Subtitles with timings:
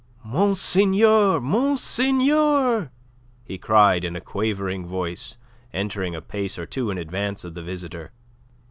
[0.25, 1.39] "Monseigneur!
[1.39, 2.89] Monseigneur!"
[3.43, 5.37] he cried in a quavering voice,
[5.73, 8.11] entering a pace or two in advance of the visitor.